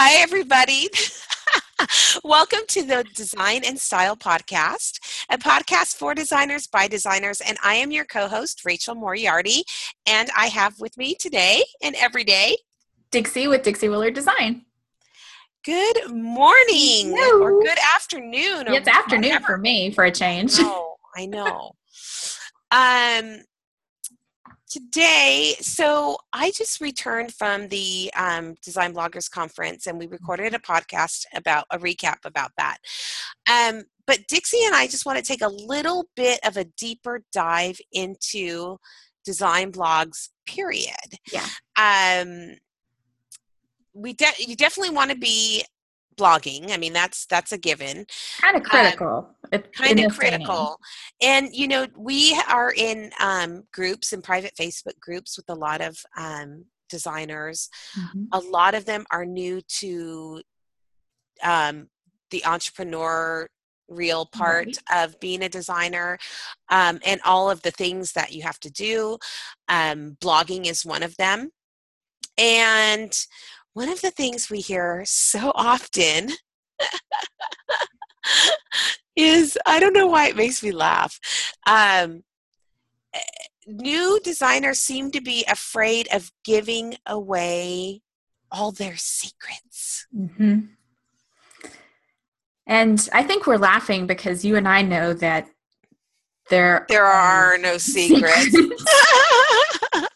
Hi, 0.00 0.22
everybody. 0.22 0.88
Welcome 2.24 2.60
to 2.68 2.84
the 2.84 3.04
Design 3.16 3.62
and 3.66 3.76
Style 3.76 4.14
Podcast, 4.16 5.00
a 5.28 5.36
podcast 5.36 5.96
for 5.96 6.14
designers 6.14 6.68
by 6.68 6.86
designers. 6.86 7.40
And 7.40 7.58
I 7.64 7.74
am 7.74 7.90
your 7.90 8.04
co 8.04 8.28
host, 8.28 8.64
Rachel 8.64 8.94
Moriarty. 8.94 9.64
And 10.06 10.30
I 10.36 10.46
have 10.46 10.78
with 10.78 10.96
me 10.96 11.16
today 11.16 11.64
and 11.82 11.96
every 11.96 12.22
day 12.22 12.58
Dixie 13.10 13.48
with 13.48 13.64
Dixie 13.64 13.88
Willard 13.88 14.14
Design. 14.14 14.66
Good 15.64 16.08
morning 16.12 17.16
Hello. 17.18 17.42
or 17.42 17.60
good 17.60 17.78
afternoon. 17.92 18.68
It's 18.68 18.86
afternoon 18.86 19.30
whatever. 19.32 19.46
for 19.46 19.58
me 19.58 19.90
for 19.90 20.04
a 20.04 20.12
change. 20.12 20.52
Oh, 20.60 20.94
I 21.16 21.26
know. 21.26 21.72
um, 22.70 23.40
today 24.68 25.54
so 25.60 26.16
i 26.32 26.50
just 26.50 26.80
returned 26.80 27.32
from 27.34 27.68
the 27.68 28.10
um, 28.16 28.54
design 28.62 28.94
bloggers 28.94 29.30
conference 29.30 29.86
and 29.86 29.98
we 29.98 30.06
recorded 30.06 30.54
a 30.54 30.58
podcast 30.58 31.24
about 31.34 31.64
a 31.70 31.78
recap 31.78 32.24
about 32.24 32.50
that. 32.56 32.78
Um, 33.50 33.84
but 34.06 34.26
dixie 34.28 34.64
and 34.64 34.74
i 34.74 34.86
just 34.86 35.06
want 35.06 35.18
to 35.18 35.24
take 35.24 35.42
a 35.42 35.48
little 35.48 36.06
bit 36.16 36.40
of 36.44 36.56
a 36.56 36.64
deeper 36.64 37.22
dive 37.32 37.78
into 37.92 38.78
design 39.28 39.70
blogs 39.70 40.30
period. 40.46 41.18
Yeah. 41.30 41.46
Um, 41.76 42.56
we 43.92 44.14
de- 44.14 44.44
you 44.46 44.56
definitely 44.56 44.94
want 44.94 45.10
to 45.10 45.18
be 45.18 45.64
blogging. 46.18 46.70
I 46.70 46.76
mean, 46.76 46.92
that's 46.92 47.26
that's 47.26 47.52
a 47.52 47.58
given. 47.58 48.04
Kind 48.40 48.56
of 48.56 48.62
um, 48.62 48.68
critical. 48.68 49.30
Um, 49.52 49.62
kind 49.72 50.00
of 50.00 50.18
critical. 50.18 50.76
And 51.22 51.48
you 51.52 51.68
know, 51.68 51.86
we 51.96 52.38
are 52.48 52.72
in 52.76 53.10
um, 53.20 53.64
groups 53.72 54.12
and 54.12 54.22
private 54.22 54.54
Facebook 54.58 54.98
groups 55.00 55.36
with 55.36 55.48
a 55.48 55.54
lot 55.54 55.80
of 55.80 55.96
um, 56.16 56.64
designers. 56.88 57.70
Mm-hmm. 57.98 58.24
A 58.32 58.40
lot 58.40 58.74
of 58.74 58.84
them 58.84 59.06
are 59.10 59.24
new 59.24 59.60
to 59.80 60.42
um, 61.42 61.88
the 62.30 62.44
entrepreneur 62.44 63.48
real 63.88 64.26
part 64.26 64.66
right. 64.66 65.04
of 65.04 65.18
being 65.18 65.42
a 65.42 65.48
designer 65.48 66.18
um, 66.68 67.00
and 67.04 67.20
all 67.24 67.50
of 67.50 67.62
the 67.62 67.70
things 67.70 68.12
that 68.12 68.32
you 68.32 68.42
have 68.42 68.60
to 68.60 68.70
do. 68.70 69.18
Um, 69.68 70.16
blogging 70.20 70.66
is 70.66 70.84
one 70.84 71.02
of 71.02 71.16
them. 71.16 71.50
And 72.36 73.12
one 73.74 73.88
of 73.88 74.00
the 74.00 74.10
things 74.10 74.50
we 74.50 74.60
hear 74.60 75.02
so 75.06 75.52
often 75.54 76.30
is 79.16 79.58
I 79.66 79.80
don't 79.80 79.92
know 79.92 80.06
why 80.06 80.28
it 80.28 80.36
makes 80.36 80.62
me 80.62 80.70
laugh. 80.70 81.18
Um, 81.66 82.22
eh, 83.12 83.18
new 83.66 84.20
designers 84.22 84.80
seem 84.80 85.10
to 85.10 85.20
be 85.20 85.44
afraid 85.48 86.08
of 86.12 86.30
giving 86.44 86.96
away 87.06 88.02
all 88.50 88.72
their 88.72 88.96
secrets. 88.96 90.06
Mm-hmm. 90.16 90.60
And 92.66 93.08
I 93.12 93.22
think 93.22 93.46
we're 93.46 93.56
laughing 93.56 94.06
because 94.06 94.44
you 94.44 94.56
and 94.56 94.68
I 94.68 94.82
know 94.82 95.14
that 95.14 95.48
there 96.50 96.86
there 96.88 97.06
are 97.06 97.58
no 97.58 97.78
secrets. 97.78 98.56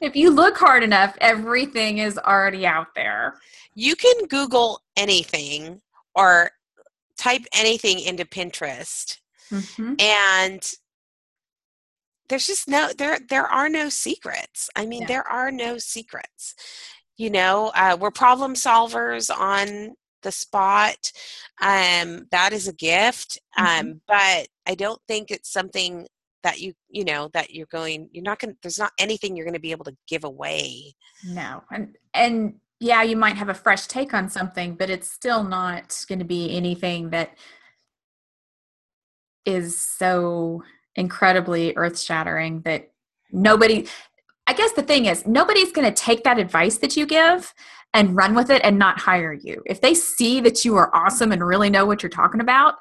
if 0.00 0.16
you 0.16 0.30
look 0.30 0.56
hard 0.56 0.82
enough, 0.82 1.16
everything 1.20 1.98
is 1.98 2.18
already 2.18 2.66
out 2.66 2.88
there. 2.94 3.36
You 3.74 3.96
can 3.96 4.26
Google 4.26 4.82
anything 4.96 5.80
or 6.14 6.50
type 7.18 7.42
anything 7.54 8.00
into 8.00 8.24
Pinterest. 8.24 9.18
Mm-hmm. 9.52 9.94
And 9.98 10.72
there's 12.28 12.46
just 12.46 12.68
no 12.68 12.90
there 12.96 13.18
there 13.28 13.46
are 13.46 13.68
no 13.68 13.88
secrets. 13.88 14.70
I 14.76 14.86
mean, 14.86 15.02
yeah. 15.02 15.08
there 15.08 15.28
are 15.28 15.50
no 15.50 15.78
secrets. 15.78 16.54
You 17.16 17.30
know, 17.30 17.70
uh, 17.74 17.96
we're 18.00 18.12
problem 18.12 18.54
solvers 18.54 19.30
on 19.36 19.94
the 20.22 20.32
spot. 20.32 21.12
Um, 21.60 22.26
that 22.30 22.52
is 22.52 22.68
a 22.68 22.72
gift. 22.72 23.38
Mm-hmm. 23.58 23.88
Um, 23.88 24.00
but 24.06 24.48
I 24.66 24.74
don't 24.76 25.00
think 25.06 25.30
it's 25.30 25.52
something 25.52 26.06
that 26.42 26.60
you 26.60 26.72
you 26.88 27.04
know 27.04 27.28
that 27.32 27.50
you're 27.50 27.66
going 27.70 28.08
you're 28.12 28.24
not 28.24 28.38
going 28.38 28.56
there's 28.62 28.78
not 28.78 28.92
anything 28.98 29.36
you're 29.36 29.46
going 29.46 29.54
to 29.54 29.60
be 29.60 29.72
able 29.72 29.84
to 29.84 29.96
give 30.08 30.24
away. 30.24 30.94
No 31.24 31.62
and 31.72 31.96
and 32.14 32.54
yeah 32.80 33.02
you 33.02 33.16
might 33.16 33.36
have 33.36 33.48
a 33.48 33.54
fresh 33.54 33.86
take 33.86 34.14
on 34.14 34.28
something 34.28 34.74
but 34.74 34.90
it's 34.90 35.10
still 35.10 35.44
not 35.44 36.04
going 36.08 36.18
to 36.18 36.24
be 36.24 36.56
anything 36.56 37.10
that 37.10 37.36
is 39.44 39.78
so 39.78 40.62
incredibly 40.96 41.74
earth-shattering 41.76 42.60
that 42.62 42.90
nobody 43.32 43.86
i 44.46 44.52
guess 44.52 44.72
the 44.72 44.82
thing 44.82 45.06
is 45.06 45.26
nobody's 45.26 45.72
going 45.72 45.86
to 45.86 45.94
take 45.94 46.24
that 46.24 46.38
advice 46.38 46.78
that 46.78 46.96
you 46.96 47.06
give 47.06 47.54
and 47.94 48.16
run 48.16 48.34
with 48.34 48.50
it 48.50 48.62
and 48.64 48.78
not 48.78 49.00
hire 49.00 49.32
you. 49.32 49.62
If 49.66 49.80
they 49.80 49.94
see 49.94 50.40
that 50.40 50.64
you 50.64 50.76
are 50.76 50.94
awesome 50.94 51.32
and 51.32 51.44
really 51.44 51.70
know 51.70 51.86
what 51.86 52.02
you're 52.02 52.10
talking 52.10 52.40
about 52.40 52.74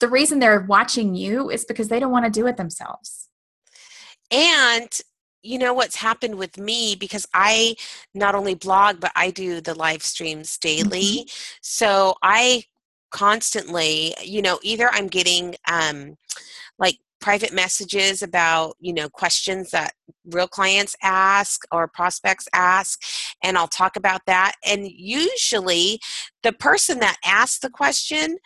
the 0.00 0.08
reason 0.08 0.38
they're 0.38 0.60
watching 0.60 1.14
you 1.14 1.50
is 1.50 1.64
because 1.64 1.88
they 1.88 2.00
don't 2.00 2.12
want 2.12 2.24
to 2.24 2.30
do 2.30 2.46
it 2.46 2.56
themselves. 2.56 3.28
And 4.30 4.88
you 5.42 5.58
know 5.58 5.74
what's 5.74 5.96
happened 5.96 6.36
with 6.36 6.56
me 6.58 6.96
because 6.96 7.26
I 7.34 7.76
not 8.14 8.34
only 8.34 8.54
blog 8.54 8.98
but 8.98 9.12
I 9.14 9.30
do 9.30 9.60
the 9.60 9.74
live 9.74 10.02
streams 10.02 10.56
daily. 10.58 11.00
Mm-hmm. 11.00 11.58
So 11.60 12.14
I 12.22 12.64
constantly, 13.10 14.14
you 14.22 14.42
know, 14.42 14.58
either 14.62 14.88
I'm 14.90 15.06
getting 15.06 15.54
um 15.70 16.16
like 16.78 16.98
private 17.24 17.54
messages 17.54 18.22
about 18.22 18.76
you 18.80 18.92
know 18.92 19.08
questions 19.08 19.70
that 19.70 19.94
real 20.26 20.46
clients 20.46 20.94
ask 21.02 21.62
or 21.72 21.88
prospects 21.88 22.46
ask 22.52 23.00
and 23.42 23.56
i'll 23.56 23.66
talk 23.66 23.96
about 23.96 24.20
that 24.26 24.52
and 24.66 24.86
usually 24.90 25.98
the 26.42 26.52
person 26.52 26.98
that 26.98 27.16
asked 27.24 27.62
the 27.62 27.70
question 27.70 28.36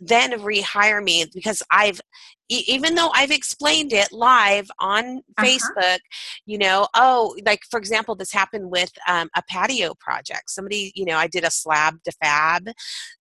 then 0.00 0.32
rehire 0.40 1.02
me 1.02 1.26
because 1.32 1.62
I've 1.70 2.00
even 2.48 2.94
though 2.94 3.10
I've 3.12 3.32
explained 3.32 3.92
it 3.92 4.12
live 4.12 4.68
on 4.78 5.18
uh-huh. 5.36 5.44
Facebook, 5.44 5.98
you 6.44 6.58
know, 6.58 6.86
oh, 6.94 7.36
like 7.44 7.62
for 7.70 7.78
example, 7.78 8.14
this 8.14 8.32
happened 8.32 8.70
with 8.70 8.92
um, 9.08 9.28
a 9.34 9.42
patio 9.48 9.94
project. 9.98 10.50
Somebody, 10.50 10.92
you 10.94 11.04
know, 11.04 11.16
I 11.16 11.26
did 11.26 11.44
a 11.44 11.50
slab 11.50 12.02
to 12.04 12.12
fab 12.22 12.68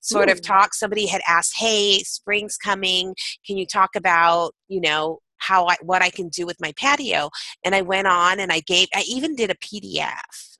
sort 0.01 0.29
Ooh. 0.29 0.33
of 0.33 0.41
talk. 0.41 0.73
Somebody 0.73 1.07
had 1.07 1.21
asked, 1.27 1.53
"Hey, 1.57 1.99
spring's 1.99 2.57
coming. 2.57 3.15
Can 3.45 3.57
you 3.57 3.65
talk 3.65 3.95
about, 3.95 4.53
you 4.67 4.81
know, 4.81 5.19
how 5.37 5.67
I 5.67 5.75
what 5.81 6.01
I 6.01 6.09
can 6.09 6.29
do 6.29 6.45
with 6.45 6.61
my 6.61 6.73
patio?" 6.77 7.29
And 7.63 7.73
I 7.73 7.81
went 7.81 8.07
on 8.07 8.39
and 8.39 8.51
I 8.51 8.59
gave. 8.59 8.89
I 8.93 9.03
even 9.07 9.35
did 9.35 9.49
a 9.49 9.55
PDF 9.55 10.57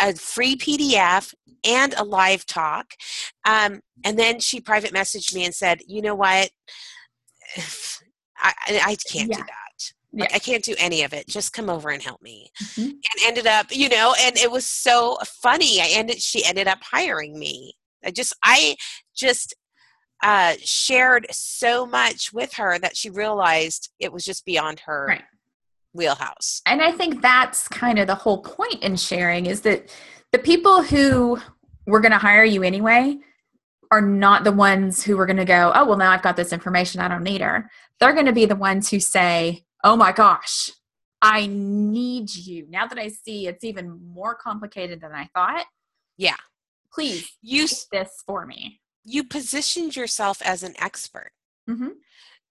a 0.00 0.14
free 0.14 0.56
PDF 0.56 1.34
and 1.64 1.94
a 1.94 2.04
live 2.04 2.46
talk. 2.46 2.94
Um, 3.44 3.80
and 4.04 4.18
then 4.18 4.40
she 4.40 4.60
private 4.60 4.92
messaged 4.92 5.34
me 5.34 5.44
and 5.44 5.54
said, 5.54 5.80
you 5.86 6.02
know 6.02 6.14
what? 6.14 6.50
I, 8.36 8.52
I 8.68 8.96
can't 9.10 9.30
yeah. 9.30 9.36
do 9.36 9.42
that. 9.42 9.92
Like, 10.12 10.30
yeah. 10.30 10.36
I 10.36 10.38
can't 10.38 10.64
do 10.64 10.74
any 10.78 11.02
of 11.02 11.12
it. 11.12 11.26
Just 11.26 11.52
come 11.52 11.70
over 11.70 11.90
and 11.90 12.02
help 12.02 12.22
me. 12.22 12.50
Mm-hmm. 12.62 12.82
And 12.82 13.00
ended 13.24 13.46
up, 13.46 13.66
you 13.70 13.88
know, 13.88 14.14
and 14.20 14.36
it 14.36 14.50
was 14.50 14.66
so 14.66 15.18
funny. 15.42 15.80
I 15.80 15.88
ended, 15.92 16.20
she 16.20 16.44
ended 16.44 16.68
up 16.68 16.78
hiring 16.82 17.38
me. 17.38 17.74
I 18.04 18.10
just, 18.10 18.34
I 18.44 18.76
just 19.16 19.54
uh, 20.22 20.54
shared 20.58 21.26
so 21.30 21.86
much 21.86 22.32
with 22.32 22.54
her 22.54 22.78
that 22.78 22.96
she 22.96 23.10
realized 23.10 23.90
it 23.98 24.12
was 24.12 24.24
just 24.24 24.44
beyond 24.44 24.80
her 24.80 25.06
right 25.06 25.22
wheelhouse. 25.94 26.60
And 26.66 26.82
I 26.82 26.92
think 26.92 27.22
that's 27.22 27.68
kind 27.68 27.98
of 27.98 28.06
the 28.06 28.14
whole 28.14 28.42
point 28.42 28.82
in 28.82 28.96
sharing 28.96 29.46
is 29.46 29.62
that 29.62 29.94
the 30.34 30.38
people 30.40 30.82
who 30.82 31.38
were 31.86 32.00
going 32.00 32.10
to 32.10 32.18
hire 32.18 32.44
you 32.44 32.64
anyway 32.64 33.16
are 33.92 34.00
not 34.00 34.42
the 34.42 34.50
ones 34.50 35.00
who 35.00 35.16
are 35.20 35.26
going 35.26 35.36
to 35.36 35.44
go, 35.44 35.70
oh, 35.72 35.84
well, 35.84 35.96
now 35.96 36.10
I've 36.10 36.22
got 36.22 36.34
this 36.34 36.52
information. 36.52 37.00
I 37.00 37.06
don't 37.06 37.22
need 37.22 37.40
her. 37.40 37.70
They're 38.00 38.14
going 38.14 38.26
to 38.26 38.32
be 38.32 38.44
the 38.44 38.56
ones 38.56 38.90
who 38.90 38.98
say, 38.98 39.62
oh 39.84 39.94
my 39.94 40.10
gosh, 40.10 40.72
I 41.22 41.46
need 41.46 42.34
you. 42.34 42.66
Now 42.68 42.88
that 42.88 42.98
I 42.98 43.10
see 43.10 43.46
it's 43.46 43.62
even 43.62 44.00
more 44.12 44.34
complicated 44.34 45.00
than 45.00 45.12
I 45.12 45.28
thought. 45.36 45.66
Yeah. 46.16 46.34
Please 46.92 47.30
use 47.40 47.86
this 47.92 48.10
for 48.26 48.44
me. 48.44 48.80
You 49.04 49.22
positioned 49.22 49.94
yourself 49.94 50.42
as 50.42 50.64
an 50.64 50.74
expert. 50.80 51.30
Mm-hmm 51.70 51.90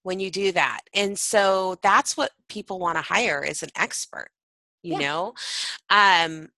when 0.03 0.19
you 0.19 0.29
do 0.29 0.51
that. 0.51 0.81
And 0.93 1.17
so 1.17 1.77
that's 1.81 2.17
what 2.17 2.31
people 2.49 2.77
want 2.77 2.97
to 2.97 3.01
hire 3.01 3.41
is 3.41 3.63
an 3.63 3.69
expert, 3.73 4.27
you 4.81 4.93
yeah. 4.93 4.99
know? 4.99 5.33
Um, 5.89 6.49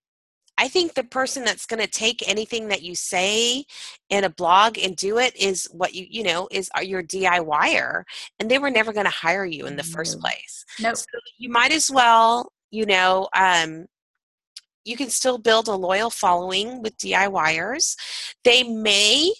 I 0.58 0.68
think 0.68 0.94
the 0.94 1.04
person 1.04 1.44
that's 1.44 1.66
going 1.66 1.82
to 1.82 1.86
take 1.86 2.26
anything 2.28 2.68
that 2.68 2.82
you 2.82 2.94
say 2.94 3.64
in 4.08 4.24
a 4.24 4.30
blog 4.30 4.78
and 4.78 4.96
do 4.96 5.18
it 5.18 5.36
is 5.36 5.68
what 5.70 5.94
you, 5.94 6.06
you 6.08 6.22
know, 6.22 6.48
is 6.50 6.70
uh, 6.76 6.80
your 6.80 7.02
DIYer. 7.02 8.04
And 8.38 8.50
they 8.50 8.58
were 8.58 8.70
never 8.70 8.92
going 8.92 9.06
to 9.06 9.10
hire 9.10 9.44
you 9.44 9.66
in 9.66 9.76
the 9.76 9.82
first 9.82 10.18
place. 10.20 10.64
No. 10.80 10.88
Nope. 10.88 10.96
So 10.96 11.04
you 11.38 11.50
might 11.50 11.72
as 11.72 11.90
well, 11.90 12.52
you 12.70 12.86
know, 12.86 13.28
um, 13.36 13.86
you 14.84 14.96
can 14.96 15.10
still 15.10 15.38
build 15.38 15.68
a 15.68 15.74
loyal 15.74 16.10
following 16.10 16.80
with 16.80 16.96
DIYers. 16.98 17.96
They 18.44 18.62
may 18.62 19.32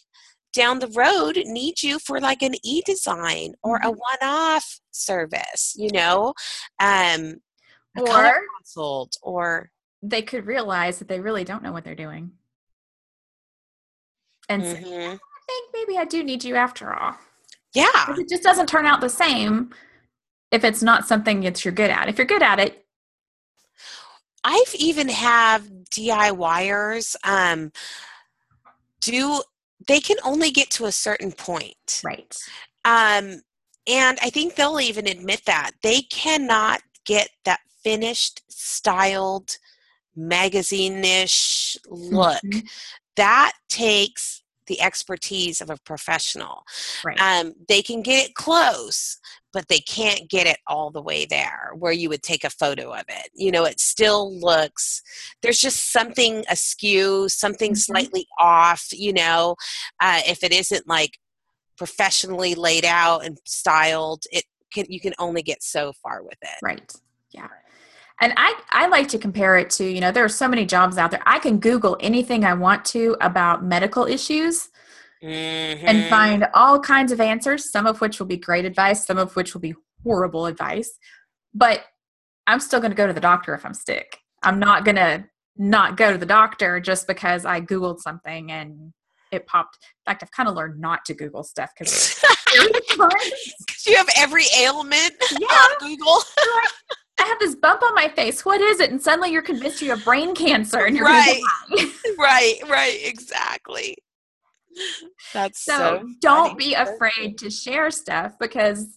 down 0.53 0.79
the 0.79 0.89
road 0.89 1.39
need 1.45 1.83
you 1.83 1.99
for 1.99 2.19
like 2.19 2.41
an 2.41 2.55
e-design 2.65 3.53
or 3.63 3.77
a 3.77 3.81
mm-hmm. 3.81 3.91
one-off 3.91 4.81
service 4.91 5.75
you 5.77 5.91
know 5.93 6.33
um 6.81 7.35
or 7.99 8.41
consult 8.59 9.19
or 9.21 9.71
they 10.11 10.23
could 10.23 10.47
realize 10.47 10.99
that 10.99 11.09
they 11.09 11.21
really 11.21 11.45
don't 11.45 11.63
know 11.63 11.73
what 11.73 11.85
they're 11.85 11.95
doing 11.95 12.33
and 14.49 14.63
say, 14.63 14.83
Mhm. 14.83 15.15
I 15.15 15.41
think 15.47 15.71
maybe 15.73 15.99
I 15.99 16.05
do 16.05 16.23
need 16.23 16.45
you 16.45 16.57
after 16.57 16.95
all. 16.95 17.17
Yeah. 17.75 18.15
It 18.17 18.29
just 18.29 18.43
doesn't 18.43 18.69
turn 18.69 18.87
out 18.87 19.01
the 19.01 19.09
same 19.11 19.75
if 20.51 20.65
it's 20.65 20.83
not 20.83 21.07
something 21.07 21.41
that 21.41 21.65
you're 21.65 21.75
good 21.75 21.91
at. 21.91 22.09
If 22.09 22.19
you're 22.19 22.27
good 22.27 22.43
at 22.43 22.59
it, 22.59 22.87
I've 24.45 24.75
even 24.77 25.09
have 25.09 25.69
DIYers 25.91 27.17
um, 27.25 27.73
do 29.01 29.43
they 29.89 30.01
can 30.01 30.17
only 30.25 30.51
get 30.51 30.71
to 30.71 30.87
a 30.87 30.93
certain 30.93 31.33
point. 31.33 32.01
right. 32.05 32.37
Um, 32.85 33.43
and 33.87 34.19
I 34.23 34.31
think 34.31 34.55
they'll 34.55 34.81
even 34.81 35.07
admit 35.07 35.45
that 35.47 35.73
they 35.83 36.03
cannot 36.03 36.81
get 37.05 37.29
that 37.45 37.61
finished, 37.83 38.43
styled, 38.49 39.59
magazine-ish 40.17 41.77
look. 41.89 42.43
Mhm. 42.45 42.67
That 43.17 43.53
takes 43.69 44.43
the 44.67 44.81
expertise 44.81 45.61
of 45.61 45.71
a 45.71 45.77
professional. 45.85 46.65
Right. 47.05 47.21
Um, 47.21 47.55
they 47.69 47.83
can 47.83 48.03
get 48.03 48.27
it 48.27 48.35
close, 48.35 49.19
but 49.53 49.69
they 49.69 49.79
can't 49.79 50.29
get 50.29 50.49
it 50.49 50.59
all 50.67 50.91
the 50.91 51.01
way 51.01 51.25
there 51.25 51.71
where 51.77 51.93
you 51.93 52.09
would 52.09 52.23
take 52.25 52.43
a 52.43 52.51
photo 52.51 52.93
of 52.93 53.05
it. 53.09 53.31
You 53.33 53.53
know, 53.53 53.65
it 53.65 53.79
still 53.79 54.37
looks, 54.37 55.03
there's 55.41 55.61
just 55.61 55.93
something 55.93 56.45
askew, 56.51 57.29
something 57.29 57.73
Mhm. 57.75 57.79
slightly 57.79 58.27
off, 58.41 58.89
you 58.91 59.13
know, 59.13 59.55
uh, 60.01 60.23
if 60.27 60.43
it 60.43 60.53
isn't 60.53 60.89
like 60.89 61.19
professionally 61.79 62.57
laid 62.57 62.85
out 62.85 63.25
and 63.25 63.39
styled, 63.45 64.25
it 64.33 64.45
can, 64.75 64.87
you 64.89 64.99
can 64.99 65.15
only 65.21 65.43
get 65.43 65.63
so 65.63 65.93
far 66.03 66.25
with 66.25 66.39
it. 66.43 66.59
Right. 66.61 66.93
Yeah. 67.31 67.49
And 68.21 68.33
I, 68.37 68.59
I 68.71 68.89
like 68.89 69.09
to 69.09 69.19
compare 69.19 69.57
it 69.59 69.69
to, 69.71 69.85
you 69.85 70.01
know, 70.01 70.11
there 70.11 70.25
are 70.25 70.29
so 70.29 70.49
many 70.49 70.65
jobs 70.65 70.97
out 70.97 71.11
there. 71.11 71.23
I 71.27 71.39
can 71.39 71.59
Google 71.59 71.97
anything 72.01 72.45
I 72.45 72.55
want 72.55 72.85
to 72.87 73.17
about 73.21 73.63
medical 73.65 74.07
issues 74.07 74.69
and 75.23 75.99
Mhm. 76.03 76.09
find 76.09 76.49
all 76.55 76.81
kinds 76.81 77.13
of 77.13 77.21
answers, 77.21 77.71
some 77.71 77.87
of 77.87 78.01
which 78.01 78.19
will 78.19 78.27
be 78.27 78.37
great 78.39 78.65
advice, 78.65 79.05
some 79.07 79.19
of 79.19 79.37
which 79.37 79.53
will 79.53 79.61
be 79.61 79.75
horrible 80.03 80.47
advice. 80.47 80.91
But 81.53 81.85
I'm 82.47 82.61
still 82.61 82.81
going 82.81 82.91
to 82.93 82.97
go 82.97 83.07
to 83.07 83.13
the 83.13 83.21
doctor 83.21 83.55
if 83.55 83.67
I'm 83.67 83.75
sick. 83.75 84.19
I'm 84.43 84.59
not 84.59 84.85
going 84.85 84.97
to 84.97 85.25
not 85.57 85.97
go 85.97 86.13
to 86.13 86.19
the 86.19 86.27
doctor 86.27 86.81
just 86.81 87.07
because 87.07 87.45
I 87.45 87.61
Googled 87.61 88.01
something 88.01 88.51
and 88.53 88.93
it 89.33 89.47
popped. 89.47 89.79
In 89.83 90.11
fact, 90.13 90.23
I've 90.23 90.31
kind 90.31 90.49
of 90.49 90.55
learned 90.55 90.81
not 90.81 91.05
to 91.07 91.15
Google 91.15 91.43
stuff 91.43 91.71
because 91.77 92.23
you 93.87 93.97
have 93.97 94.09
every 94.17 94.45
ailment 94.59 95.15
Yeah. 95.39 95.47
on 95.49 95.79
Google. 95.81 96.23
I 97.27 97.31
have 97.31 97.39
this 97.41 97.57
bump 97.57 97.83
on 97.83 97.93
my 97.95 98.09
face. 98.09 98.45
What 98.45 98.61
is 98.61 98.79
it? 98.79 98.91
And 98.91 99.03
suddenly 99.03 99.33
you're 99.33 99.43
convinced 99.43 99.83
you 99.83 99.91
have 99.91 100.05
brain 100.05 100.33
cancer 100.35 100.85
and 100.85 100.97
you're 100.97 101.05
Right. 101.05 101.43
going 101.69 101.81
to 101.81 101.85
die. 101.85 101.91
right, 102.19 102.55
right, 102.69 102.99
exactly. 103.03 103.97
That's 105.35 105.61
So, 105.61 105.99
so, 105.99 106.09
don't 106.21 106.57
be 106.57 106.75
afraid 106.75 107.37
to 107.39 107.51
share 107.51 107.91
stuff 107.91 108.35
because 108.39 108.97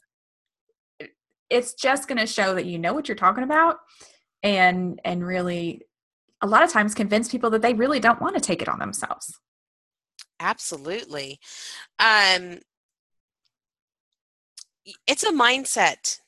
it's 1.49 1.73
just 1.73 2.07
going 2.07 2.19
to 2.19 2.27
show 2.27 2.53
that 2.53 2.65
you 2.65 2.77
know 2.77 2.93
what 2.93 3.07
you're 3.07 3.15
talking 3.15 3.43
about 3.43 3.77
and 4.43 5.01
and 5.03 5.25
really 5.25 5.81
a 6.41 6.47
lot 6.47 6.61
of 6.63 6.71
times 6.71 6.93
convince 6.93 7.29
people 7.29 7.49
that 7.49 7.63
they 7.63 7.73
really 7.73 7.99
don't 7.99 8.21
want 8.21 8.35
to 8.35 8.41
take 8.41 8.61
it 8.61 8.69
on 8.69 8.77
themselves. 8.77 9.39
Absolutely. 10.39 11.39
Um, 11.97 12.59
it's 15.07 15.23
a 15.23 15.31
mindset. 15.31 16.19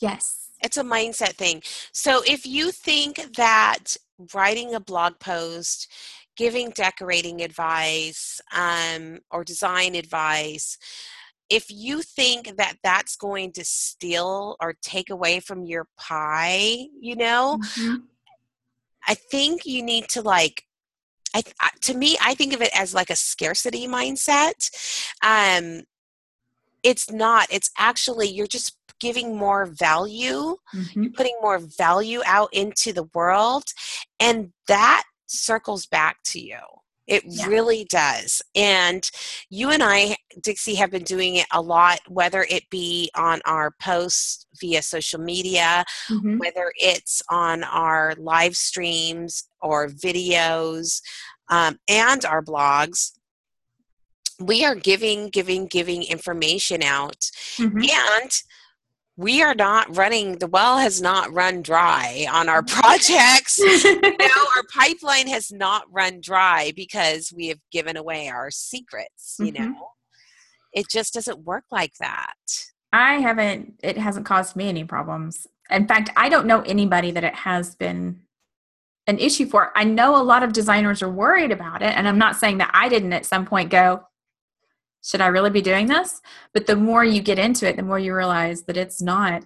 Yes. 0.00 0.43
It's 0.64 0.76
a 0.78 0.82
mindset 0.82 1.34
thing. 1.34 1.62
So 1.92 2.22
if 2.26 2.46
you 2.46 2.72
think 2.72 3.36
that 3.36 3.96
writing 4.34 4.74
a 4.74 4.80
blog 4.80 5.18
post, 5.20 5.88
giving 6.36 6.70
decorating 6.70 7.42
advice, 7.42 8.40
um, 8.52 9.20
or 9.30 9.44
design 9.44 9.94
advice, 9.94 10.78
if 11.50 11.66
you 11.70 12.02
think 12.02 12.56
that 12.56 12.76
that's 12.82 13.14
going 13.16 13.52
to 13.52 13.64
steal 13.64 14.56
or 14.60 14.74
take 14.82 15.10
away 15.10 15.38
from 15.40 15.64
your 15.64 15.86
pie, 15.98 16.86
you 16.98 17.14
know, 17.14 17.58
Mhm. 17.60 18.08
I 19.06 19.14
think 19.14 19.66
you 19.66 19.82
need 19.82 20.08
to 20.10 20.22
like 20.22 20.64
I- 21.36 21.70
to 21.82 21.94
me 21.94 22.16
I 22.20 22.34
think 22.34 22.52
of 22.54 22.62
it 22.62 22.70
as 22.74 22.94
like 22.94 23.10
a 23.10 23.16
scarcity 23.16 23.86
mindset. 23.88 24.70
Um 25.22 25.82
it's 26.82 27.10
not 27.10 27.48
it's 27.50 27.70
actually 27.76 28.28
you're 28.28 28.46
just 28.46 28.76
giving 29.04 29.36
more 29.36 29.66
value, 29.66 30.56
Mhm. 30.74 31.14
putting 31.14 31.36
more 31.42 31.58
value 31.58 32.20
out 32.24 32.48
into 32.52 32.92
the 32.92 33.08
world 33.14 33.64
and 34.18 34.52
that 34.66 35.02
circles 35.26 35.84
back 35.86 36.16
to 36.32 36.40
you. 36.40 36.58
It 37.06 37.22
Yeah. 37.26 37.46
really 37.48 37.84
does. 37.84 38.40
And 38.54 39.02
you 39.50 39.68
and 39.70 39.82
I, 39.82 40.16
Dixie, 40.40 40.76
have 40.76 40.90
been 40.90 41.04
doing 41.04 41.34
it 41.36 41.46
a 41.52 41.60
lot, 41.60 42.00
whether 42.08 42.46
it 42.48 42.64
be 42.70 43.10
on 43.14 43.42
our 43.44 43.74
posts 43.78 44.46
via 44.58 44.80
social 44.80 45.20
media, 45.20 45.84
Mhm. 46.08 46.38
whether 46.40 46.72
it's 46.76 47.20
on 47.28 47.62
our 47.64 48.14
live 48.16 48.56
streams 48.56 49.44
or 49.60 49.88
videos 49.88 51.02
um, 51.50 51.78
and 51.88 52.24
our 52.24 52.42
blogs. 52.42 53.12
We 54.40 54.64
are 54.64 54.74
giving, 54.74 55.28
giving, 55.28 55.66
giving 55.66 56.02
information 56.02 56.82
out. 56.82 57.22
Mhm. 57.58 57.86
And 57.90 58.30
we 59.16 59.42
are 59.42 59.54
not 59.54 59.96
running, 59.96 60.38
the 60.38 60.46
well 60.46 60.78
has 60.78 61.00
not 61.00 61.32
run 61.32 61.62
dry 61.62 62.26
on 62.30 62.48
our 62.48 62.62
projects. 62.66 63.58
you 63.58 64.00
know, 64.00 64.46
our 64.56 64.62
pipeline 64.72 65.28
has 65.28 65.52
not 65.52 65.84
run 65.90 66.20
dry 66.20 66.72
because 66.74 67.32
we 67.34 67.48
have 67.48 67.60
given 67.70 67.96
away 67.96 68.28
our 68.28 68.50
secrets, 68.50 69.36
you 69.38 69.52
Mhm. 69.52 69.58
know. 69.58 69.88
It 70.72 70.88
just 70.90 71.14
doesn't 71.14 71.44
work 71.44 71.64
like 71.70 71.92
that. 72.00 72.34
I 72.92 73.14
haven't, 73.20 73.74
it 73.82 73.96
hasn't 73.96 74.26
caused 74.26 74.56
me 74.56 74.68
any 74.68 74.84
problems. 74.84 75.46
In 75.70 75.86
fact, 75.86 76.10
I 76.16 76.28
don't 76.28 76.46
know 76.46 76.60
anybody 76.62 77.10
that 77.12 77.24
it 77.24 77.34
has 77.34 77.74
been 77.76 78.20
an 79.06 79.18
issue 79.18 79.46
for. 79.46 79.70
I 79.76 79.84
know 79.84 80.16
a 80.16 80.22
lot 80.22 80.42
of 80.42 80.52
designers 80.52 81.02
are 81.02 81.10
worried 81.10 81.52
about 81.52 81.82
it, 81.82 81.96
and 81.96 82.08
I'm 82.08 82.18
not 82.18 82.36
saying 82.36 82.58
that 82.58 82.70
I 82.74 82.88
didn't 82.88 83.12
at 83.12 83.26
some 83.26 83.46
point 83.46 83.70
go, 83.70 84.02
should 85.04 85.20
I 85.20 85.26
really 85.26 85.50
be 85.50 85.60
doing 85.60 85.86
this? 85.86 86.22
But 86.54 86.66
the 86.66 86.76
more 86.76 87.04
you 87.04 87.20
get 87.20 87.38
into 87.38 87.68
it, 87.68 87.76
the 87.76 87.82
more 87.82 87.98
you 87.98 88.14
realize 88.14 88.62
that 88.62 88.76
it's 88.76 89.02
not, 89.02 89.44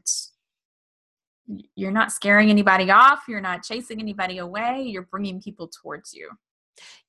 you're 1.74 1.90
not 1.90 2.12
scaring 2.12 2.50
anybody 2.50 2.90
off, 2.90 3.22
you're 3.28 3.40
not 3.40 3.64
chasing 3.64 4.00
anybody 4.00 4.38
away, 4.38 4.82
you're 4.86 5.08
bringing 5.10 5.40
people 5.42 5.68
towards 5.68 6.12
you. 6.14 6.30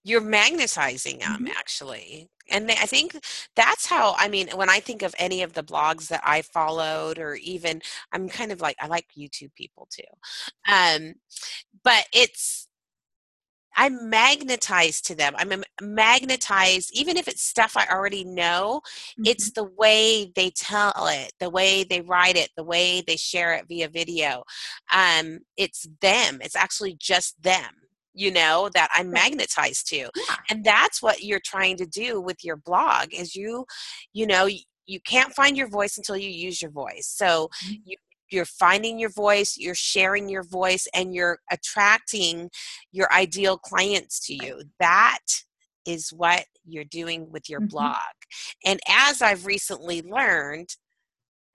You're 0.03 0.21
magnetizing 0.21 1.19
them 1.19 1.45
Mhm. 1.45 1.51
actually. 1.55 2.29
And 2.49 2.67
they, 2.67 2.73
I 2.73 2.87
think 2.87 3.23
that's 3.55 3.85
how, 3.85 4.15
I 4.17 4.29
mean, 4.29 4.49
when 4.55 4.69
I 4.69 4.79
think 4.79 5.03
of 5.03 5.13
any 5.19 5.43
of 5.43 5.53
the 5.53 5.61
blogs 5.63 6.07
that 6.07 6.21
I 6.23 6.41
followed, 6.41 7.19
or 7.19 7.35
even 7.35 7.81
I'm 8.11 8.29
kind 8.29 8.51
of 8.51 8.61
like, 8.61 8.77
I 8.79 8.87
like 8.87 9.05
YouTube 9.15 9.53
people 9.53 9.87
too. 9.91 10.01
Um, 10.71 11.15
but 11.83 12.07
it's, 12.13 12.68
I'm 13.81 14.09
magnetized 14.09 15.05
to 15.07 15.15
them. 15.15 15.33
I'm 15.37 15.63
magnetized, 15.81 16.91
even 16.93 17.15
if 17.17 17.27
it's 17.29 17.41
stuff 17.41 17.77
I 17.77 17.87
already 17.89 18.25
know, 18.25 18.81
it's 19.25 19.51
the 19.51 19.63
way 19.63 20.31
they 20.35 20.49
tell 20.51 21.07
it 21.07 21.31
the 21.39 21.49
way 21.49 21.83
they 21.83 22.01
write 22.01 22.35
it 22.35 22.49
the 22.55 22.63
way 22.63 23.01
they 23.05 23.15
share 23.17 23.53
it 23.53 23.65
via 23.67 23.87
video 23.89 24.43
um 24.93 25.39
it's 25.57 25.87
them 26.01 26.39
it's 26.41 26.55
actually 26.55 26.95
just 26.99 27.41
them 27.41 27.71
you 28.13 28.31
know 28.31 28.69
that 28.73 28.89
i'm 28.93 29.11
magnetized 29.11 29.87
to 29.87 29.97
Yeah. 29.97 30.35
and 30.49 30.63
that's 30.63 31.01
what 31.01 31.23
you're 31.23 31.41
trying 31.43 31.77
to 31.77 31.85
do 31.85 32.19
with 32.21 32.43
your 32.43 32.55
blog 32.57 33.13
is 33.13 33.35
you 33.35 33.65
you 34.13 34.25
know 34.27 34.45
you, 34.85 34.99
can't 35.05 35.33
find 35.35 35.55
your 35.55 35.67
voice 35.69 35.97
until 35.97 36.17
you 36.17 36.29
use 36.29 36.61
your 36.61 36.71
voice 36.71 37.07
so 37.07 37.49
Mhm. 37.65 37.81
you 37.85 37.97
you're 38.31 38.45
finding 38.45 38.99
your 38.99 39.09
voice 39.11 39.55
you're 39.57 39.75
sharing 39.75 40.29
your 40.29 40.43
voice 40.43 40.87
and 40.93 41.13
you're 41.13 41.39
attracting 41.51 42.49
your 42.91 43.11
ideal 43.13 43.57
clients 43.57 44.19
to 44.25 44.33
you 44.33 44.61
that 44.79 45.19
is 45.85 46.09
what 46.09 46.45
you're 46.65 46.83
doing 46.83 47.31
with 47.31 47.49
your 47.49 47.61
Mhm. 47.61 47.69
blog 47.69 48.13
and 48.65 48.79
as 48.87 49.21
i've 49.21 49.45
recently 49.45 50.01
learned 50.01 50.69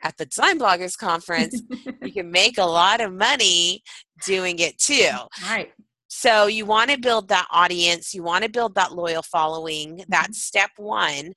at 0.03 0.17
the 0.17 0.27
design 0.27 0.59
bloggers 0.59 0.97
conference 0.99 1.63
you 2.03 2.13
can 2.13 2.31
make 2.31 2.59
a 2.59 2.65
lot 2.65 3.01
of 3.01 3.13
money 3.13 3.83
doing 4.25 4.59
it 4.59 4.77
too 4.79 5.11
right. 5.49 5.73
so 6.09 6.47
you 6.47 6.65
want 6.65 6.91
to 6.91 6.99
build 6.99 7.29
that 7.29 7.49
audience, 7.51 8.15
you 8.15 8.23
want 8.23 8.45
to 8.45 8.51
build 8.51 8.77
that 8.77 8.93
loyal 8.93 9.23
following. 9.23 10.05
That's 10.09 10.43
step 10.43 10.71
one. 10.77 11.33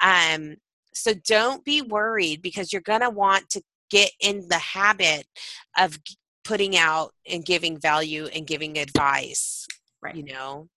Um, 0.00 0.56
so 0.94 1.12
don't 1.26 1.62
be 1.64 1.82
worried 1.82 2.40
because 2.40 2.72
you're 2.72 2.82
going 2.82 3.02
to 3.02 3.10
want 3.10 3.50
to 3.50 3.62
get 3.92 4.10
in 4.20 4.48
the 4.48 4.58
habit 4.58 5.26
of 5.78 5.98
putting 6.44 6.76
out 6.76 7.12
and 7.30 7.44
giving 7.44 7.78
value 7.78 8.26
and 8.34 8.46
giving 8.46 8.78
advice. 8.78 9.66
Right. 10.02 10.16
You 10.16 10.24
know, 10.24 10.68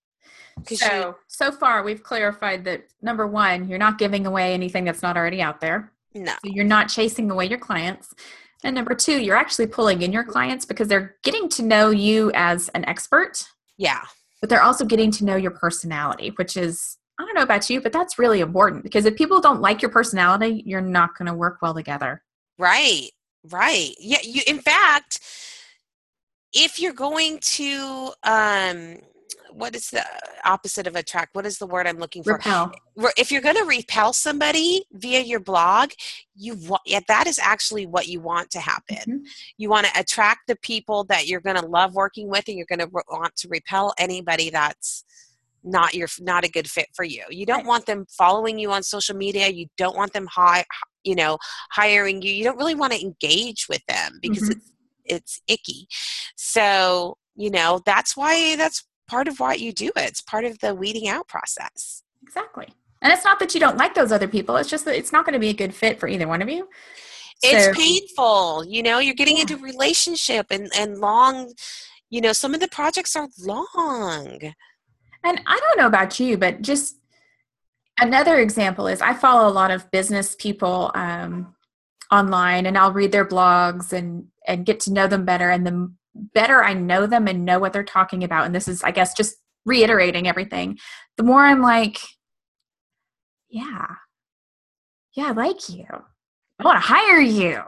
because 0.56 0.80
you 0.82 0.86
So, 0.86 1.16
so 1.26 1.50
far 1.50 1.82
we've 1.82 2.02
clarified 2.02 2.64
that 2.66 2.84
number 3.02 3.26
one, 3.26 3.68
you're 3.68 3.78
not 3.78 3.98
giving 3.98 4.26
away 4.26 4.52
anything 4.54 4.84
that's 4.84 5.02
not 5.02 5.16
already 5.16 5.40
out 5.42 5.60
there. 5.60 5.92
no, 6.14 6.32
So 6.44 6.52
you're 6.52 6.64
not 6.64 6.88
chasing 6.88 7.30
away 7.30 7.46
your 7.46 7.58
clients. 7.58 8.14
And 8.62 8.74
number 8.74 8.94
two, 8.94 9.18
you're 9.20 9.36
actually 9.36 9.66
pulling 9.66 10.02
in 10.02 10.12
your 10.12 10.24
clients 10.24 10.64
because 10.64 10.88
they're 10.88 11.16
getting 11.22 11.48
to 11.50 11.62
know 11.62 11.90
you 11.90 12.30
as 12.34 12.68
an 12.70 12.84
expert, 12.86 13.44
yeah, 13.76 14.02
but 14.40 14.50
they're 14.50 14.62
also 14.62 14.84
getting 14.84 15.10
to 15.12 15.24
know 15.24 15.36
your 15.36 15.50
personality, 15.50 16.32
which 16.36 16.56
is 16.56 16.96
I 17.18 17.24
don't 17.24 17.34
know 17.34 17.42
about 17.42 17.70
you, 17.70 17.80
but 17.80 17.92
that's 17.92 18.18
really 18.18 18.40
important 18.40 18.82
because 18.82 19.06
if 19.06 19.16
people 19.16 19.40
don't 19.40 19.60
like 19.60 19.80
your 19.80 19.90
personality, 19.90 20.62
you're 20.66 20.82
not 20.82 21.16
going 21.16 21.26
to 21.26 21.34
work 21.34 21.58
well 21.62 21.74
together. 21.74 22.22
Right. 22.58 23.10
Right. 23.50 23.94
Yeah. 23.98 24.18
You. 24.22 24.42
In 24.46 24.58
fact, 24.58 25.20
if 26.52 26.80
you're 26.80 26.92
going 26.92 27.38
to 27.40 28.12
um, 28.22 28.96
what 29.56 29.74
is 29.74 29.88
the 29.88 30.04
opposite 30.44 30.86
of 30.86 30.96
attract? 30.96 31.34
What 31.34 31.46
is 31.46 31.58
the 31.58 31.66
word 31.66 31.86
I'm 31.86 31.98
looking 31.98 32.22
for? 32.22 32.34
Repel. 32.34 32.72
If 33.16 33.32
you're 33.32 33.40
going 33.40 33.56
to 33.56 33.64
repel 33.64 34.12
somebody 34.12 34.84
via 34.92 35.20
your 35.20 35.40
blog, 35.40 35.90
you 36.34 36.54
want 36.54 36.82
yeah, 36.84 37.00
that 37.08 37.26
is 37.26 37.38
actually 37.38 37.86
what 37.86 38.06
you 38.06 38.20
want 38.20 38.50
to 38.50 38.60
happen. 38.60 38.96
Mm-hmm. 38.96 39.24
You 39.56 39.70
want 39.70 39.86
to 39.86 39.98
attract 39.98 40.40
the 40.46 40.56
people 40.56 41.04
that 41.04 41.26
you're 41.26 41.40
going 41.40 41.56
to 41.56 41.66
love 41.66 41.94
working 41.94 42.28
with, 42.28 42.48
and 42.48 42.56
you're 42.56 42.66
going 42.66 42.80
to 42.80 42.90
re- 42.92 43.02
want 43.08 43.34
to 43.36 43.48
repel 43.48 43.94
anybody 43.98 44.50
that's 44.50 45.04
not 45.64 45.94
your 45.94 46.08
not 46.20 46.44
a 46.44 46.50
good 46.50 46.68
fit 46.68 46.88
for 46.94 47.04
you. 47.04 47.24
You 47.30 47.46
don't 47.46 47.66
want 47.66 47.86
them 47.86 48.06
following 48.16 48.58
you 48.58 48.72
on 48.72 48.82
social 48.82 49.16
media. 49.16 49.48
You 49.48 49.66
don't 49.76 49.96
want 49.96 50.12
them 50.12 50.26
high, 50.26 50.64
you 51.06 51.14
know, 51.14 51.38
hiring 51.70 52.20
you. 52.20 52.32
You 52.32 52.44
don't 52.44 52.58
really 52.58 52.74
want 52.74 52.92
to 52.92 53.00
engage 53.00 53.66
with 53.68 53.84
them 53.86 54.18
because 54.20 54.50
mm-hmm. 54.50 54.58
it's 54.58 54.72
it's 55.04 55.40
icky. 55.48 55.88
So 56.36 57.16
you 57.36 57.50
know 57.50 57.80
that's 57.86 58.16
why 58.16 58.56
that's 58.56 58.84
part 59.08 59.28
of 59.28 59.38
why 59.38 59.54
you 59.54 59.72
do 59.72 59.88
it. 59.88 60.08
It's 60.08 60.20
part 60.20 60.44
of 60.44 60.58
the 60.58 60.74
weeding 60.74 61.08
out 61.08 61.28
process. 61.28 62.02
Exactly. 62.22 62.68
And 63.02 63.12
it's 63.12 63.24
not 63.24 63.38
that 63.38 63.54
you 63.54 63.60
don't 63.60 63.76
like 63.76 63.94
those 63.94 64.12
other 64.12 64.28
people, 64.28 64.56
it's 64.56 64.70
just 64.70 64.84
that 64.84 64.96
it's 64.96 65.12
not 65.12 65.24
going 65.24 65.34
to 65.34 65.38
be 65.38 65.50
a 65.50 65.54
good 65.54 65.74
fit 65.74 66.00
for 66.00 66.08
either 66.08 66.26
one 66.26 66.42
of 66.42 66.48
you. 66.48 66.68
It's 67.42 67.66
so, 67.66 67.72
painful. 67.72 68.64
You 68.64 68.82
know, 68.82 68.98
you're 68.98 69.14
getting 69.14 69.36
yeah. 69.36 69.42
into 69.42 69.58
relationship 69.58 70.46
and, 70.50 70.70
and 70.76 70.98
long, 70.98 71.52
you 72.10 72.20
know, 72.20 72.32
some 72.32 72.54
of 72.54 72.60
the 72.60 72.68
projects 72.68 73.14
are 73.14 73.28
long. 73.38 74.40
And 75.22 75.40
I 75.46 75.60
don't 75.60 75.78
know 75.78 75.86
about 75.86 76.18
you, 76.18 76.38
but 76.38 76.62
just 76.62 76.96
another 77.98 78.38
example 78.38 78.86
is 78.86 79.00
I 79.00 79.14
follow 79.14 79.48
a 79.48 79.52
lot 79.52 79.70
of 79.70 79.90
business 79.90 80.34
people 80.36 80.90
um, 80.94 81.54
online 82.10 82.66
and 82.66 82.76
I'll 82.76 82.92
read 82.92 83.12
their 83.12 83.26
blogs 83.26 83.92
and, 83.92 84.26
and 84.46 84.66
get 84.66 84.80
to 84.80 84.92
know 84.92 85.06
them 85.06 85.24
better. 85.24 85.50
And 85.50 85.66
the 85.66 85.92
better 86.14 86.62
I 86.62 86.72
know 86.72 87.06
them 87.06 87.28
and 87.28 87.44
know 87.44 87.58
what 87.58 87.72
they're 87.72 87.84
talking 87.84 88.24
about, 88.24 88.46
and 88.46 88.54
this 88.54 88.68
is, 88.68 88.82
I 88.82 88.90
guess, 88.90 89.14
just 89.14 89.36
reiterating 89.64 90.28
everything, 90.28 90.78
the 91.16 91.22
more 91.22 91.44
I'm 91.44 91.60
like, 91.60 91.98
yeah, 93.48 93.86
yeah, 95.14 95.28
I 95.28 95.32
like 95.32 95.68
you. 95.68 95.86
I 95.90 96.64
want 96.64 96.76
to 96.76 96.86
hire 96.86 97.20
you. 97.20 97.62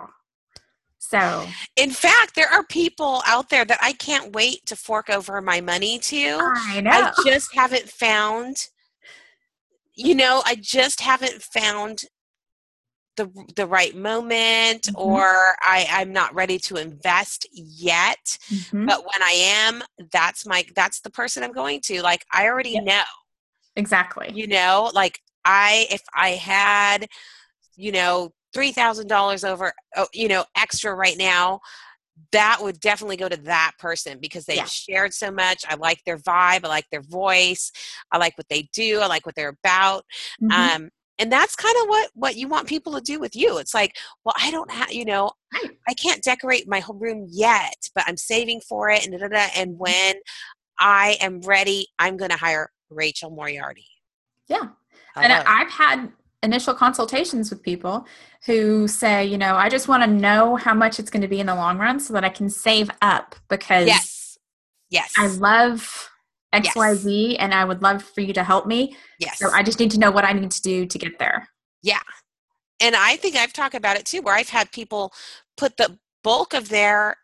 So, 0.99 1.47
in 1.76 1.90
fact, 1.90 2.35
there 2.35 2.49
are 2.49 2.64
people 2.64 3.23
out 3.26 3.49
there 3.49 3.64
that 3.64 3.78
I 3.80 3.94
can't 3.94 4.35
wait 4.35 4.66
to 4.66 4.76
fork 4.76 5.08
over 5.08 5.40
my 5.40 5.61
money 5.61 5.99
to. 5.99 6.38
I 6.42 6.80
know. 6.82 6.90
I 6.90 7.12
just 7.25 7.54
haven't 7.54 7.88
found, 7.88 8.56
you 9.99 10.14
know, 10.14 10.43
I 10.47 10.55
just 10.55 11.00
haven't 11.00 11.43
found 11.43 12.05
the 13.17 13.28
the 13.57 13.67
right 13.67 13.97
moment 13.97 14.83
mm-hmm. 14.83 14.97
or 14.97 15.25
I, 15.61 15.87
I'm 15.90 16.12
not 16.12 16.35
ready 16.35 16.59
to 16.61 16.76
invest 16.76 17.49
yet. 17.52 18.38
Mm-hmm. 18.49 18.87
But 18.87 19.00
when 19.00 19.23
I 19.23 19.33
am, 19.33 19.83
that's 20.12 20.47
my 20.47 20.64
that's 20.76 21.00
the 21.00 21.11
person 21.11 21.43
I'm 21.43 21.52
going 21.52 21.81
to. 21.87 22.00
Like 22.00 22.25
I 22.33 22.47
already 22.47 22.71
yep. 22.71 22.85
know. 22.85 23.02
Exactly. 23.75 24.31
You 24.33 24.47
know, 24.47 24.90
like 24.95 25.21
I 25.45 25.88
if 25.90 26.02
I 26.14 26.31
had, 26.31 27.09
you 27.75 27.90
know, 27.90 28.31
three 28.55 28.71
thousand 28.71 29.09
dollars 29.09 29.43
over 29.43 29.73
oh, 29.97 30.07
you 30.14 30.28
know, 30.28 30.45
extra 30.57 30.95
right 30.95 31.19
now, 31.19 31.61
that 32.32 32.58
would 32.60 32.80
definitely 32.80 33.16
go 33.16 33.28
to 33.28 33.37
that 33.42 33.72
person 33.78 34.18
because 34.20 34.44
they 34.44 34.56
yeah. 34.56 34.64
shared 34.64 35.14
so 35.14 35.30
much. 35.30 35.64
I 35.68 35.76
like 35.76 36.00
their 36.04 36.18
vibe. 36.18 36.64
I 36.64 36.68
like 36.68 36.87
their 36.90 37.02
voice. 37.02 37.72
I 38.12 38.18
like 38.18 38.37
what 38.37 38.48
they 38.48 38.68
do. 38.72 39.00
I 39.00 39.06
like 39.06 39.26
what 39.26 39.34
they're 39.34 39.56
about. 39.64 40.04
Mm-hmm. 40.42 40.82
Um, 40.82 40.90
and 41.18 41.32
that's 41.32 41.56
kind 41.56 41.75
of 41.82 41.88
what 41.88 42.10
what 42.14 42.37
you 42.37 42.48
want 42.48 42.68
people 42.68 42.92
to 42.94 43.00
do 43.00 43.18
with 43.18 43.34
you 43.34 43.58
it's 43.58 43.75
like 43.75 43.96
well 44.25 44.34
i 44.40 44.50
don't 44.50 44.70
have 44.70 44.92
you 44.92 45.04
know 45.04 45.30
i 45.88 45.94
can't 45.94 46.22
decorate 46.22 46.68
my 46.68 46.80
whole 46.80 46.96
room 46.96 47.26
yet 47.28 47.76
but 47.94 48.04
i'm 48.06 48.16
saving 48.16 48.60
for 48.60 48.88
it 48.90 49.04
and 49.04 49.12
da, 49.12 49.26
da, 49.26 49.28
da, 49.28 49.46
and 49.56 49.70
mm-hmm. 49.72 49.78
when 49.78 50.14
i 50.78 51.16
am 51.20 51.40
ready 51.40 51.87
i'm 51.98 52.16
going 52.16 52.30
to 52.30 52.37
hire 52.37 52.70
rachel 52.90 53.30
moriarty 53.30 53.87
yeah 54.48 54.68
and 55.16 55.32
i've 55.32 55.70
had 55.70 56.10
initial 56.42 56.75
consultations 56.75 57.50
with 57.50 57.62
people 57.62 58.07
who 58.47 58.87
say 58.87 59.25
you 59.25 59.37
know 59.37 59.57
i 59.57 59.68
just 59.68 59.88
want 59.88 60.02
to 60.02 60.07
know 60.09 60.57
how 60.57 60.73
much 60.73 60.99
it's 60.99 61.11
going 61.11 61.23
to 61.23 61.28
be 61.28 61.40
in 61.40 61.47
the 61.47 61.54
long 61.54 61.78
run 61.78 61.99
so 61.99 62.12
that 62.12 62.25
i 62.25 62.28
can 62.28 62.49
save 62.49 62.90
up 63.02 63.35
because 63.49 63.87
yes 63.87 64.38
yes 64.90 65.12
i 65.18 65.26
love 65.26 66.09
XYZ 66.54 67.33
yes. 67.33 67.37
and 67.40 67.52
I 67.52 67.64
would 67.64 67.83
love 67.83 68.02
for 68.02 68.21
you 68.21 68.33
to 68.33 68.42
help 68.42 68.66
me. 68.66 68.97
Yes. 69.18 69.38
So 69.38 69.50
I 69.50 69.62
just 69.62 69.78
need 69.78 69.90
to 69.92 69.99
know 69.99 70.11
what 70.11 70.25
I 70.25 70.33
need 70.33 70.50
to 70.50 70.62
do 70.62 70.87
to 70.87 70.99
get 70.99 71.18
there. 71.18 71.49
Yeah. 71.83 72.00
And 72.80 72.95
I 72.97 73.16
think 73.16 73.37
I've 73.37 73.52
talked 73.52 73.75
about 73.75 73.97
it 73.97 74.07
too, 74.07 74.23
where 74.23 74.35
I've 74.35 74.49
had 74.49 74.73
people 74.73 75.12
put 75.57 75.76
the 75.76 75.99
bulk 76.23 76.54
of 76.54 76.68
their 76.68 77.16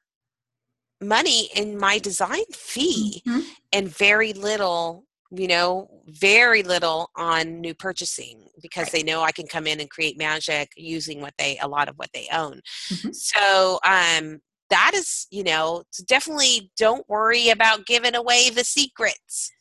money 1.01 1.49
in 1.55 1.79
my 1.79 1.99
design 1.99 2.45
fee 2.53 3.23
mm-hmm. 3.27 3.41
and 3.73 3.89
very 3.89 4.33
little 4.33 5.05
you 5.31 5.49
know 5.49 5.89
very 6.07 6.63
little 6.63 7.11
on 7.17 7.61
new 7.61 7.75
purchasing 7.75 8.47
because 8.63 8.85
right. 8.85 8.93
they 8.93 9.03
know 9.03 9.23
i 9.23 9.33
can 9.33 9.47
come 9.47 9.67
in 9.67 9.81
and 9.81 9.91
create 9.91 10.19
magic 10.19 10.71
using 10.77 11.21
what 11.21 11.35
they 11.39 11.59
a 11.63 11.69
lot 11.69 11.89
of 11.89 11.97
what 11.97 12.11
they 12.13 12.29
own 12.33 12.61
mm-hmm. 12.91 13.11
so 13.11 13.79
um 13.85 14.41
that 14.71 14.93
is, 14.95 15.27
you 15.31 15.45
know, 15.45 15.85
definitely 16.07 16.71
don't 16.77 17.09
worry 17.09 17.51
about 17.51 17.87
giving 17.87 18.15
away 18.15 18.51
the 18.51 18.65
secrets. 18.65 19.53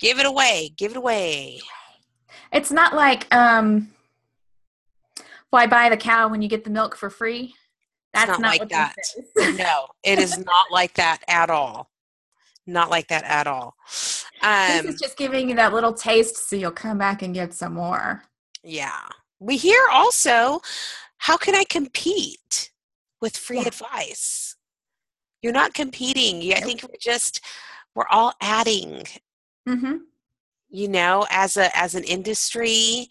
Give 0.00 0.18
it 0.18 0.26
away. 0.26 0.70
Give 0.76 0.92
it 0.92 0.96
away. 0.96 1.60
It's 2.52 2.70
not 2.70 2.94
like 2.94 3.32
um 3.34 3.90
why 5.50 5.66
buy 5.66 5.88
the 5.88 5.96
cow 5.96 6.28
when 6.28 6.42
you 6.42 6.48
get 6.48 6.64
the 6.64 6.70
milk 6.70 6.96
for 6.96 7.10
free? 7.10 7.54
That's 8.12 8.28
not, 8.28 8.40
not, 8.40 8.58
like 8.58 8.68
that. 8.70 8.94
no, 9.36 9.86
it 10.02 10.18
is 10.18 10.36
not 10.38 10.66
like 10.70 10.94
that 10.94 11.18
at 11.28 11.50
all. 11.50 11.90
Not 12.68 12.90
like 12.90 13.08
that 13.08 13.24
at 13.24 13.46
all. 13.46 13.74
Um, 14.42 14.82
this 14.82 14.94
is 14.94 15.00
just 15.00 15.16
giving 15.16 15.48
you 15.48 15.56
that 15.56 15.72
little 15.72 15.92
taste 15.92 16.48
so 16.48 16.54
you'll 16.54 16.70
come 16.70 16.98
back 16.98 17.22
and 17.22 17.34
get 17.34 17.52
some 17.52 17.74
more. 17.74 18.22
Yeah. 18.62 19.00
We 19.40 19.56
hear 19.56 19.80
also, 19.90 20.60
how 21.16 21.36
can 21.36 21.56
I 21.56 21.64
compete? 21.64 22.70
with 23.20 23.36
free 23.36 23.60
yeah. 23.60 23.68
advice. 23.68 24.56
You're 25.42 25.52
not 25.52 25.74
competing. 25.74 26.52
I 26.52 26.60
think 26.60 26.82
we're 26.82 26.96
just 27.00 27.40
we're 27.94 28.08
all 28.10 28.32
adding. 28.40 29.04
Mm-hmm. 29.68 29.96
You 30.70 30.88
know, 30.88 31.26
as 31.30 31.56
a 31.56 31.76
as 31.76 31.94
an 31.94 32.04
industry, 32.04 33.08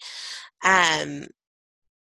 um, 0.63 1.27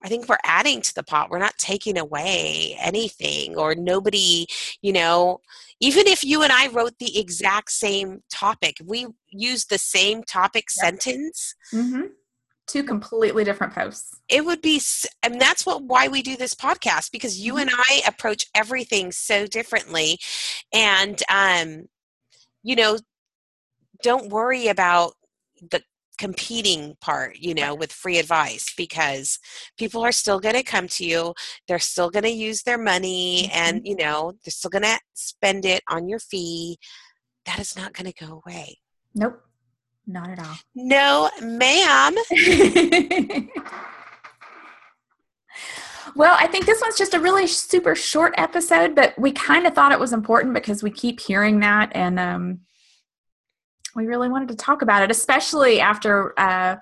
I 0.04 0.10
think 0.10 0.30
we're 0.30 0.38
adding 0.44 0.82
to 0.82 0.94
the 0.94 1.04
pot. 1.04 1.30
We're 1.30 1.39
not 1.39 1.58
taking 1.58 1.98
away 1.98 2.77
anything, 2.80 3.58
or 3.58 3.75
nobody, 3.75 4.48
you 4.82 4.94
know, 4.94 5.39
even 5.80 6.08
if 6.08 6.24
you 6.24 6.44
and 6.44 6.51
I 6.51 6.68
wrote 6.68 7.00
the 7.00 7.20
exact 7.20 7.72
same 7.72 8.22
topic, 8.32 8.77
we 8.86 9.08
use 9.30 9.66
the 9.66 9.77
same 9.77 10.24
topic 10.24 10.66
yep. 10.75 11.01
sentence. 11.01 11.56
Mm-hmm 11.74 12.08
two 12.68 12.84
completely 12.84 13.44
different 13.44 13.74
posts 13.74 14.20
it 14.27 14.46
would 14.46 14.62
be 14.62 14.82
and 15.24 15.39
that's 15.39 15.66
what 15.66 15.84
why 15.84 16.08
we 16.08 16.22
do 16.22 16.36
this 16.36 16.54
podcast 16.54 17.12
because 17.12 17.39
you 17.39 17.54
mm-hmm. 17.54 17.62
and 17.62 17.72
i 17.74 18.01
approach 18.06 18.46
everything 18.54 19.12
so 19.12 19.48
differently 19.48 20.20
and 20.74 21.24
um 21.32 21.86
you 22.63 22.75
know 22.75 22.98
don't 24.04 24.30
worry 24.30 24.68
about 24.68 25.13
the 25.72 25.82
competing 26.17 26.95
part 27.01 27.38
you 27.38 27.53
know 27.53 27.75
with 27.75 27.91
free 27.91 28.17
advice 28.17 28.74
because 28.75 29.39
people 29.77 30.01
are 30.01 30.12
still 30.12 30.39
going 30.39 30.55
to 30.55 30.63
come 30.63 30.88
to 30.88 31.05
you 31.05 31.33
they're 31.67 31.79
still 31.79 32.09
going 32.09 32.24
to 32.24 32.29
use 32.29 32.63
their 32.63 32.77
money 32.77 33.43
mm-hmm. 33.43 33.57
and 33.57 33.88
you 33.88 33.95
know 33.95 34.33
they're 34.43 34.51
still 34.51 34.69
going 34.69 34.83
to 34.83 35.00
spend 35.13 35.65
it 35.65 35.83
on 35.89 36.07
your 36.07 36.19
fee 36.19 36.77
that 37.45 37.59
is 37.59 37.75
not 37.75 37.93
going 37.93 38.12
to 38.12 38.25
go 38.25 38.41
away 38.45 38.77
nope 39.15 39.41
not 40.07 40.29
at 40.29 40.39
all. 40.39 40.55
No, 40.74 41.29
ma'am. 41.41 42.15
well, 46.15 46.38
I 46.39 46.47
think 46.47 46.65
this 46.65 46.81
one's 46.81 46.97
just 46.97 47.13
a 47.13 47.19
really 47.19 47.45
super 47.45 47.93
short 47.93 48.33
episode, 48.38 48.95
but 48.95 49.19
we 49.19 49.33
kind 49.33 49.67
of 49.67 49.74
thought 49.74 49.91
it 49.91 50.00
was 50.00 50.13
important 50.13 50.53
because 50.53 50.81
we 50.81 50.91
keep 50.91 51.19
hearing 51.19 51.59
that 51.59 51.91
and 51.93 52.17
um, 52.19 52.62
we 53.98 54.06
really 54.06 54.30
wanted 54.30 54.48
to 54.50 54.56
talk 54.56 54.82
about 54.82 55.04
it, 55.04 55.12
especially 55.12 55.82
after 55.82 56.39
uh, 56.39 56.77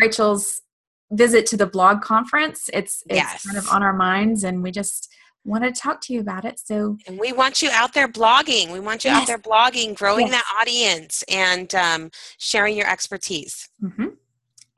Rachel's 0.00 0.62
visit 1.10 1.44
to 1.46 1.56
the 1.58 1.66
blog 1.66 2.00
conference. 2.00 2.70
It's 2.72 3.02
it's 3.06 3.16
yes. 3.16 3.44
kind 3.44 3.58
of 3.58 3.68
on 3.68 3.82
our 3.82 3.92
minds 3.92 4.44
and 4.44 4.62
we 4.62 4.70
just 4.70 5.12
want 5.44 5.64
to 5.64 5.72
talk 5.72 6.00
to 6.02 6.12
you 6.12 6.20
about 6.20 6.44
it. 6.44 6.60
So, 6.60 6.96
and 7.06 7.18
we 7.18 7.32
want 7.32 7.62
you 7.62 7.70
out 7.72 7.92
there 7.94 8.08
blogging. 8.08 8.72
We 8.72 8.80
want 8.80 9.04
you 9.04 9.10
yes. 9.10 9.22
out 9.22 9.26
there 9.26 9.38
blogging, 9.38 9.94
growing 9.94 10.28
yes. 10.28 10.36
that 10.36 10.44
audience, 10.60 11.24
and 11.28 11.74
um, 11.74 12.10
sharing 12.38 12.76
your 12.76 12.88
expertise 12.88 13.68
mm-hmm. 13.82 14.06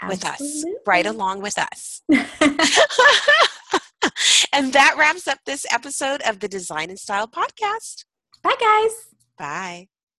with 0.09 0.25
us, 0.25 0.65
right 0.87 1.05
along 1.07 1.43
with 1.43 1.59
us. 1.59 2.01
and 4.53 4.73
that 4.73 4.95
wraps 4.99 5.29
up 5.29 5.39
this 5.45 5.67
episode 5.71 6.23
of 6.23 6.41
the 6.41 6.49
Design 6.49 6.89
and 6.89 6.99
Style 6.99 7.29
Podcast. 7.29 8.07
Bye, 8.43 8.57
guys. 8.59 9.15
Bye. 9.39 9.89